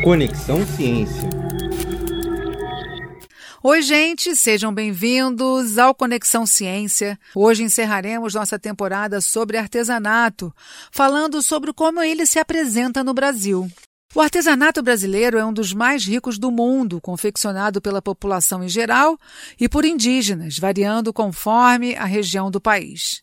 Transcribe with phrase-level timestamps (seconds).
[0.00, 1.30] Conexão Ciência.
[3.62, 7.16] Oi, gente, sejam bem-vindos ao Conexão Ciência.
[7.32, 10.52] Hoje encerraremos nossa temporada sobre artesanato,
[10.90, 13.70] falando sobre como ele se apresenta no Brasil.
[14.14, 19.16] O artesanato brasileiro é um dos mais ricos do mundo, confeccionado pela população em geral
[19.58, 23.22] e por indígenas, variando conforme a região do país.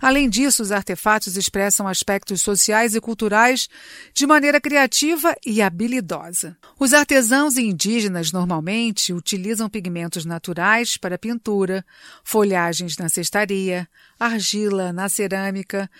[0.00, 3.68] Além disso, os artefatos expressam aspectos sociais e culturais
[4.12, 6.56] de maneira criativa e habilidosa.
[6.78, 11.84] Os artesãos indígenas normalmente utilizam pigmentos naturais para pintura,
[12.22, 15.90] folhagens na cestaria, argila na cerâmica,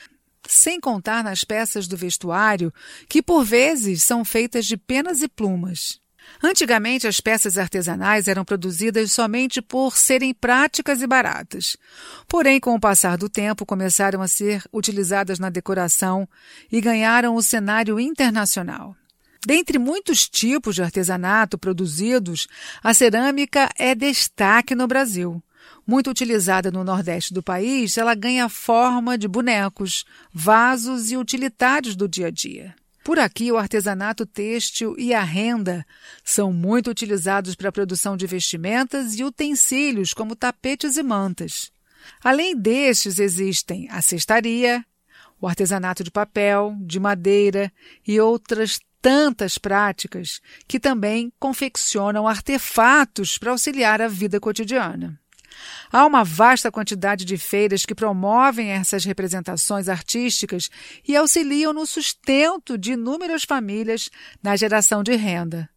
[0.46, 2.72] sem contar nas peças do vestuário,
[3.08, 6.03] que por vezes são feitas de penas e plumas.
[6.42, 11.76] Antigamente, as peças artesanais eram produzidas somente por serem práticas e baratas.
[12.28, 16.28] Porém, com o passar do tempo, começaram a ser utilizadas na decoração
[16.70, 18.96] e ganharam o cenário internacional.
[19.46, 22.46] Dentre muitos tipos de artesanato produzidos,
[22.82, 25.42] a cerâmica é destaque no Brasil.
[25.86, 32.08] Muito utilizada no Nordeste do país, ela ganha forma de bonecos, vasos e utilitários do
[32.08, 32.74] dia a dia.
[33.04, 35.86] Por aqui, o artesanato têxtil e a renda
[36.24, 41.70] são muito utilizados para a produção de vestimentas e utensílios como tapetes e mantas.
[42.22, 44.82] Além destes, existem a cestaria,
[45.38, 47.70] o artesanato de papel, de madeira
[48.08, 55.20] e outras tantas práticas que também confeccionam artefatos para auxiliar a vida cotidiana.
[55.92, 60.70] Há uma vasta quantidade de feiras que promovem essas representações artísticas
[61.06, 64.10] e auxiliam no sustento de inúmeras famílias
[64.42, 65.68] na geração de renda.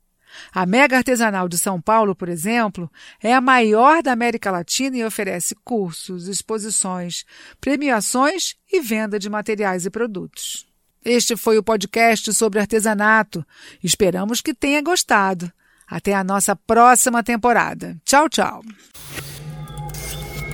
[0.54, 5.04] A Mega Artesanal de São Paulo, por exemplo, é a maior da América Latina e
[5.04, 7.26] oferece cursos, exposições,
[7.60, 10.68] premiações e venda de materiais e produtos.
[11.04, 13.46] Este foi o podcast sobre artesanato.
[13.84, 15.52] Esperamos que tenha gostado.
[15.88, 17.96] Até a nossa próxima temporada.
[18.04, 18.62] Tchau, tchau.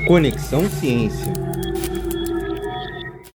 [0.06, 1.53] Conexão Ciência.